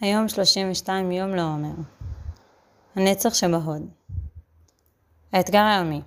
היום 0.00 0.28
32 0.28 1.12
יום 1.12 1.30
לעומר. 1.30 1.74
הנצח 2.96 3.34
שבהוד. 3.34 3.82
האתגר 5.32 5.62
היומי 5.62 6.02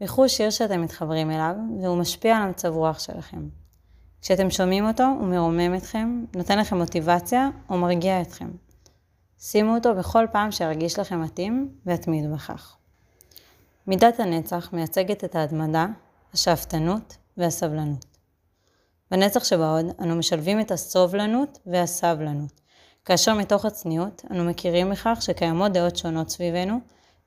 בחרו 0.00 0.28
שיר 0.28 0.50
שאתם 0.50 0.82
מתחברים 0.82 1.30
אליו, 1.30 1.54
והוא 1.82 1.98
משפיע 1.98 2.36
על 2.36 2.42
המצב 2.42 2.68
רוח 2.68 2.98
שלכם. 2.98 3.48
כשאתם 4.22 4.50
שומעים 4.50 4.86
אותו, 4.86 5.04
הוא 5.04 5.26
מרומם 5.26 5.74
אתכם, 5.76 6.24
נותן 6.36 6.58
לכם 6.58 6.76
מוטיבציה 6.76 7.48
או 7.70 7.78
מרגיע 7.78 8.22
אתכם. 8.22 8.50
שימו 9.38 9.74
אותו 9.74 9.94
בכל 9.94 10.26
פעם 10.32 10.50
שירגיש 10.50 10.98
לכם 10.98 11.22
מתאים, 11.22 11.68
והתמידו 11.86 12.34
בכך. 12.34 12.76
מידת 13.86 14.20
הנצח 14.20 14.72
מייצגת 14.72 15.24
את 15.24 15.34
ההתמדה, 15.34 15.86
השאפתנות 16.32 17.16
והסבלנות. 17.36 18.04
בנצח 19.10 19.44
שבהוד 19.44 19.86
אנו 20.00 20.16
משלבים 20.16 20.60
את 20.60 20.70
הסובלנות 20.70 21.58
והסבלנות, 21.66 22.60
כאשר 23.04 23.34
מתוך 23.34 23.64
הצניעות 23.64 24.22
אנו 24.30 24.44
מכירים 24.44 24.90
בכך 24.90 25.18
שקיימות 25.20 25.72
דעות 25.72 25.96
שונות 25.96 26.30
סביבנו, 26.30 26.80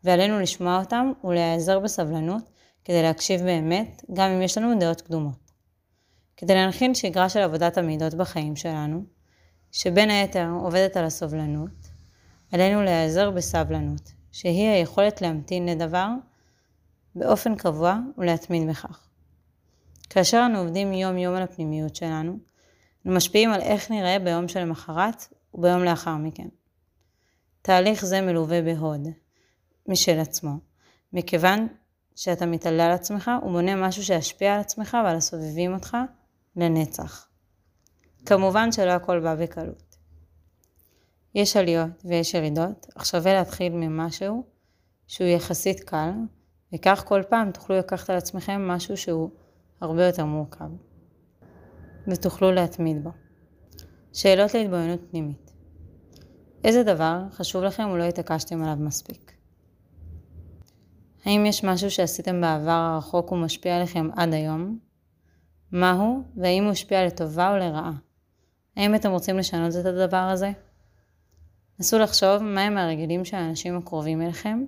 ועלינו 0.04 0.40
לשמוע 0.40 0.80
אותם 0.80 1.12
ולהיעזר 1.24 1.80
בסבלנות 1.80 2.50
כדי 2.86 3.02
להקשיב 3.02 3.42
באמת, 3.42 4.02
גם 4.14 4.30
אם 4.30 4.42
יש 4.42 4.58
לנו 4.58 4.80
דעות 4.80 5.02
קדומות. 5.02 5.52
כדי 6.38 6.54
להנחיל 6.54 6.94
שגרה 6.94 7.30
של 7.30 7.40
עבודת 7.40 7.78
המידות 7.78 8.14
בחיים 8.14 8.56
שלנו, 8.56 9.04
שבין 9.72 10.10
היתר 10.10 10.48
עובדת 10.62 10.98
על 10.98 11.06
הסובלנות, 11.06 11.72
עלינו 12.52 12.84
להיעזר 12.84 13.32
בסבלנות, 13.32 14.12
שהיא 14.32 14.70
היכולת 14.70 15.22
להמתין 15.22 15.66
לדבר 15.66 16.08
באופן 17.16 17.56
קבוע 17.56 18.00
ולהתמיד 18.18 18.70
בכך. 18.70 19.08
כאשר 20.10 20.44
אנו 20.46 20.60
עובדים 20.60 20.94
יום 20.94 21.18
יום 21.18 21.36
על 21.36 21.44
הפנימיות 21.44 21.96
שלנו, 21.96 22.38
אנו 23.06 23.16
משפיעים 23.16 23.50
על 23.50 23.62
איך 23.62 23.92
נראה 23.92 24.20
ביום 24.20 24.48
שלמחרת 24.48 25.37
וביום 25.54 25.84
לאחר 25.84 26.16
מכן. 26.16 26.48
תהליך 27.62 28.06
זה 28.06 28.22
מלווה 28.22 28.62
בהוד 28.62 29.08
משל 29.88 30.20
עצמו, 30.20 30.58
מכיוון 31.14 31.68
שאתה 32.16 32.46
מתעלה 32.46 32.86
על 32.86 32.92
עצמך 32.92 33.32
ובונה 33.44 33.88
משהו 33.88 34.04
שישפיע 34.04 34.54
על 34.54 34.60
עצמך 34.60 34.98
ועל 35.04 35.16
הסובבים 35.16 35.74
אותך 35.74 35.98
לנצח. 36.56 37.28
כמובן 38.26 38.72
שלא 38.72 38.92
הכל 38.92 39.20
בא 39.20 39.36
בקלות. 39.36 39.98
יש 41.36 41.58
עליות 41.58 42.06
ויש 42.06 42.34
ירידות, 42.34 42.88
אך 42.98 43.06
שווה 43.06 43.34
להתחיל 43.34 43.74
ממשהו 43.74 44.44
שהוא 45.08 45.28
יחסית 45.28 45.80
קל, 45.80 46.12
וכך 46.74 47.04
כל 47.08 47.22
פעם 47.30 47.52
תוכלו 47.52 47.78
לקחת 47.78 48.10
על 48.10 48.18
עצמכם 48.18 48.68
משהו 48.68 48.98
שהוא 48.98 49.30
הרבה 49.82 50.06
יותר 50.06 50.26
מורכב, 50.26 50.70
ותוכלו 52.08 52.52
להתמיד 52.52 53.04
בו. 53.04 53.27
שאלות 54.18 54.54
להתבוננות 54.54 55.00
פנימית 55.12 55.52
איזה 56.64 56.84
דבר 56.84 57.22
חשוב 57.32 57.64
לכם 57.64 57.90
ולא 57.90 58.04
התעקשתם 58.04 58.64
עליו 58.64 58.76
מספיק? 58.76 59.34
האם 61.26 61.46
יש 61.46 61.64
משהו 61.64 61.92
שעשיתם 61.92 62.42
בעבר 62.42 62.72
הרחוק 62.72 63.32
ומשפיע 63.32 63.78
עליכם 63.78 64.10
עד 64.16 64.34
היום? 64.34 64.80
מהו, 65.72 66.24
והאם 66.36 66.64
הוא 66.64 66.72
השפיע 66.72 67.06
לטובה 67.06 67.52
או 67.52 67.58
לרעה? 67.58 67.94
האם 68.76 68.96
אתם 68.96 69.12
רוצים 69.12 69.38
לשנות 69.38 69.76
את 69.76 69.86
הדבר 69.86 70.18
הזה? 70.18 70.52
נסו 71.80 72.00
לחשוב 72.00 72.44
מהם 72.44 72.78
הרגלים 72.78 73.26
של 73.26 73.38
האנשים 73.38 73.78
הקרובים 73.78 74.22
אליכם, 74.22 74.66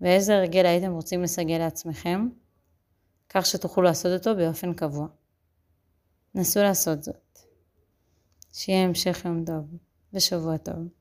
ואיזה 0.00 0.36
הרגל 0.36 0.66
הייתם 0.66 0.92
רוצים 0.92 1.22
לסגל 1.22 1.58
לעצמכם, 1.58 2.28
כך 3.28 3.46
שתוכלו 3.46 3.82
לעשות 3.82 4.26
אותו 4.26 4.36
באופן 4.36 4.74
קבוע. 4.74 5.06
נסו 6.34 6.60
לעשות 6.60 7.02
זאת. 7.02 7.29
שיהיה 8.52 8.84
המשך 8.84 9.22
יום 9.24 9.44
טוב 9.44 9.64
ושבוע 10.12 10.56
טוב. 10.56 10.99